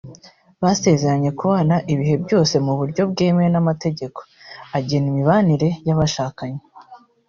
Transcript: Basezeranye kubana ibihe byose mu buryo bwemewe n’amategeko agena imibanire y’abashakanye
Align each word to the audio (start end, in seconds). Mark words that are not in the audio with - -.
Basezeranye 0.61 1.29
kubana 1.39 1.75
ibihe 1.93 2.15
byose 2.23 2.55
mu 2.65 2.73
buryo 2.79 3.01
bwemewe 3.11 3.49
n’amategeko 3.51 4.19
agena 4.77 5.05
imibanire 5.11 5.69
y’abashakanye 5.87 6.61